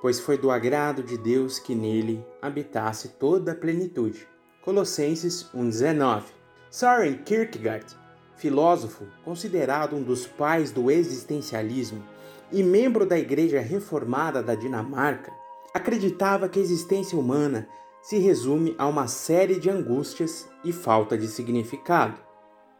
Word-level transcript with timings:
pois 0.00 0.20
foi 0.20 0.36
do 0.36 0.50
agrado 0.50 1.02
de 1.02 1.16
Deus 1.16 1.58
que 1.58 1.74
nele 1.74 2.24
habitasse 2.40 3.10
toda 3.18 3.52
a 3.52 3.54
plenitude. 3.54 4.26
Colossenses 4.62 5.48
1:19. 5.54 6.24
Søren 6.70 7.18
Kierkegaard, 7.24 7.86
filósofo 8.36 9.06
considerado 9.24 9.96
um 9.96 10.02
dos 10.02 10.26
pais 10.26 10.70
do 10.70 10.90
existencialismo 10.90 12.02
e 12.52 12.62
membro 12.62 13.06
da 13.06 13.18
Igreja 13.18 13.60
Reformada 13.60 14.42
da 14.42 14.54
Dinamarca, 14.54 15.32
acreditava 15.72 16.48
que 16.48 16.58
a 16.58 16.62
existência 16.62 17.18
humana 17.18 17.68
se 18.02 18.18
resume 18.18 18.74
a 18.78 18.86
uma 18.86 19.08
série 19.08 19.58
de 19.58 19.68
angústias 19.68 20.48
e 20.64 20.72
falta 20.72 21.18
de 21.18 21.26
significado. 21.26 22.20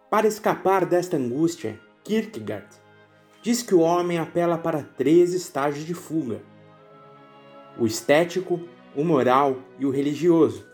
Para 0.09 0.29
escapar 0.29 0.87
desta 0.87 1.17
angústia, 1.17 1.81
Kierkegaard 2.05 2.69
diz 3.43 3.63
que 3.63 3.75
o 3.75 3.81
homem 3.81 4.19
apela 4.19 4.59
para 4.59 4.83
três 4.83 5.33
estágios 5.33 5.85
de 5.85 5.95
fuga: 5.95 6.41
o 7.79 7.87
estético, 7.87 8.61
o 8.95 9.05
moral 9.05 9.59
e 9.79 9.87
o 9.87 9.91
religioso. 9.91 10.65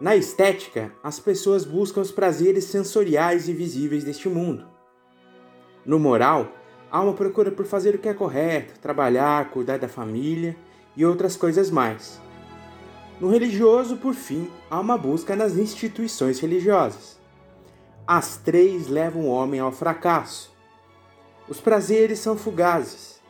Na 0.00 0.14
estética, 0.14 0.92
as 1.02 1.18
pessoas 1.18 1.64
buscam 1.64 2.00
os 2.00 2.10
prazeres 2.10 2.64
sensoriais 2.64 3.48
e 3.48 3.52
visíveis 3.52 4.04
deste 4.04 4.28
mundo. 4.28 4.66
No 5.84 5.98
moral, 5.98 6.52
há 6.90 7.00
uma 7.00 7.14
procura 7.14 7.50
por 7.50 7.64
fazer 7.64 7.94
o 7.94 7.98
que 7.98 8.08
é 8.08 8.14
correto, 8.14 8.78
trabalhar, 8.78 9.50
cuidar 9.50 9.78
da 9.78 9.88
família 9.88 10.54
e 10.96 11.04
outras 11.04 11.36
coisas 11.36 11.70
mais. 11.70 12.20
No 13.18 13.30
religioso, 13.30 13.96
por 13.96 14.14
fim, 14.14 14.50
há 14.70 14.78
uma 14.78 14.98
busca 14.98 15.34
nas 15.34 15.56
instituições 15.56 16.38
religiosas. 16.38 17.18
As 18.06 18.36
três 18.36 18.88
levam 18.88 19.22
o 19.22 19.30
homem 19.30 19.58
ao 19.58 19.72
fracasso. 19.72 20.54
Os 21.48 21.60
prazeres 21.60 22.18
são 22.18 22.36
fugazes, 22.36 23.22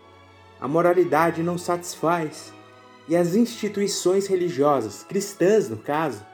a 0.60 0.66
moralidade 0.66 1.42
não 1.42 1.56
satisfaz, 1.56 2.52
e 3.08 3.16
as 3.16 3.34
instituições 3.34 4.26
religiosas, 4.26 5.04
cristãs 5.04 5.68
no 5.68 5.76
caso, 5.76 6.24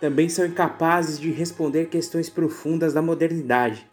também 0.00 0.28
são 0.28 0.46
incapazes 0.46 1.18
de 1.18 1.30
responder 1.30 1.86
questões 1.86 2.28
profundas 2.28 2.92
da 2.92 3.02
modernidade, 3.02 3.88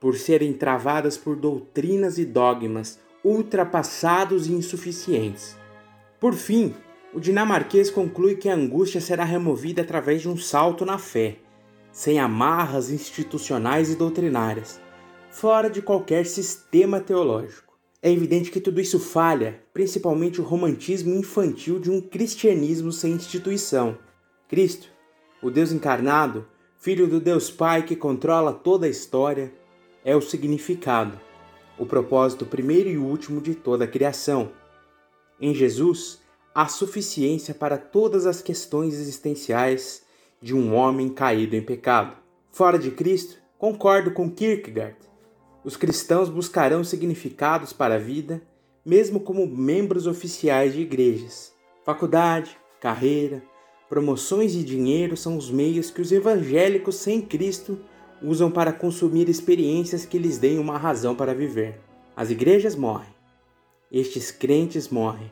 por 0.00 0.16
serem 0.16 0.52
travadas 0.52 1.16
por 1.16 1.36
doutrinas 1.36 2.18
e 2.18 2.24
dogmas 2.24 2.98
ultrapassados 3.24 4.46
e 4.46 4.52
insuficientes. 4.52 5.56
Por 6.18 6.34
fim, 6.34 6.74
o 7.12 7.20
dinamarquês 7.20 7.90
conclui 7.90 8.36
que 8.36 8.48
a 8.48 8.54
angústia 8.54 9.00
será 9.00 9.24
removida 9.24 9.82
através 9.82 10.22
de 10.22 10.28
um 10.28 10.36
salto 10.36 10.84
na 10.84 10.98
fé, 10.98 11.36
sem 11.92 12.18
amarras 12.18 12.90
institucionais 12.90 13.90
e 13.90 13.96
doutrinárias, 13.96 14.80
fora 15.30 15.68
de 15.68 15.82
qualquer 15.82 16.26
sistema 16.26 17.00
teológico. 17.00 17.71
É 18.02 18.10
evidente 18.10 18.50
que 18.50 18.60
tudo 18.60 18.80
isso 18.80 18.98
falha, 18.98 19.62
principalmente 19.72 20.40
o 20.40 20.44
romantismo 20.44 21.14
infantil 21.14 21.78
de 21.78 21.88
um 21.88 22.00
cristianismo 22.00 22.90
sem 22.90 23.12
instituição. 23.12 23.96
Cristo, 24.48 24.88
o 25.40 25.52
Deus 25.52 25.70
encarnado, 25.70 26.44
filho 26.76 27.06
do 27.06 27.20
Deus 27.20 27.48
Pai 27.48 27.84
que 27.84 27.94
controla 27.94 28.52
toda 28.52 28.86
a 28.86 28.88
história, 28.88 29.52
é 30.04 30.16
o 30.16 30.20
significado, 30.20 31.20
o 31.78 31.86
propósito 31.86 32.44
primeiro 32.44 32.88
e 32.88 32.98
último 32.98 33.40
de 33.40 33.54
toda 33.54 33.84
a 33.84 33.88
criação. 33.88 34.50
Em 35.40 35.54
Jesus, 35.54 36.20
há 36.52 36.66
suficiência 36.66 37.54
para 37.54 37.78
todas 37.78 38.26
as 38.26 38.42
questões 38.42 38.94
existenciais 38.94 40.02
de 40.40 40.56
um 40.56 40.74
homem 40.74 41.08
caído 41.08 41.54
em 41.54 41.62
pecado. 41.62 42.16
Fora 42.50 42.80
de 42.80 42.90
Cristo, 42.90 43.36
concordo 43.56 44.10
com 44.10 44.28
Kierkegaard. 44.28 44.96
Os 45.64 45.76
cristãos 45.76 46.28
buscarão 46.28 46.82
significados 46.82 47.72
para 47.72 47.94
a 47.94 47.98
vida, 47.98 48.42
mesmo 48.84 49.20
como 49.20 49.46
membros 49.46 50.06
oficiais 50.06 50.72
de 50.74 50.80
igrejas. 50.80 51.52
Faculdade, 51.84 52.56
carreira, 52.80 53.42
Promoções 53.92 54.54
e 54.54 54.64
dinheiro 54.64 55.18
são 55.18 55.36
os 55.36 55.50
meios 55.50 55.90
que 55.90 56.00
os 56.00 56.10
evangélicos 56.10 56.94
sem 56.94 57.20
Cristo 57.20 57.78
usam 58.22 58.50
para 58.50 58.72
consumir 58.72 59.28
experiências 59.28 60.06
que 60.06 60.16
lhes 60.16 60.38
deem 60.38 60.58
uma 60.58 60.78
razão 60.78 61.14
para 61.14 61.34
viver. 61.34 61.78
As 62.16 62.30
igrejas 62.30 62.74
morrem, 62.74 63.14
estes 63.90 64.30
crentes 64.30 64.88
morrem, 64.88 65.30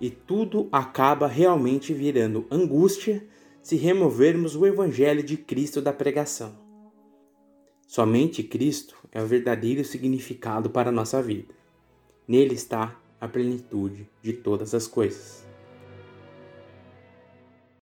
e 0.00 0.10
tudo 0.10 0.68
acaba 0.72 1.28
realmente 1.28 1.94
virando 1.94 2.44
angústia 2.50 3.24
se 3.62 3.76
removermos 3.76 4.56
o 4.56 4.66
Evangelho 4.66 5.22
de 5.22 5.36
Cristo 5.36 5.80
da 5.80 5.92
pregação. 5.92 6.61
Somente 7.86 8.42
Cristo 8.42 8.96
é 9.10 9.22
o 9.22 9.26
verdadeiro 9.26 9.84
significado 9.84 10.70
para 10.70 10.88
a 10.88 10.92
nossa 10.92 11.22
vida. 11.22 11.54
Nele 12.26 12.54
está 12.54 12.98
a 13.20 13.28
plenitude 13.28 14.08
de 14.22 14.32
todas 14.32 14.74
as 14.74 14.86
coisas. 14.86 15.51